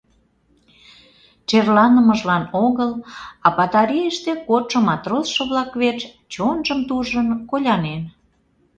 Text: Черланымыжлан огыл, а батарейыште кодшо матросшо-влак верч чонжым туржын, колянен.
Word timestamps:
Черланымыжлан 1.49 2.43
огыл, 2.65 2.91
а 3.45 3.47
батарейыште 3.57 4.31
кодшо 4.47 4.77
матросшо-влак 4.87 5.71
верч 5.81 6.01
чонжым 6.33 6.79
туржын, 6.87 7.27
колянен. 7.49 8.01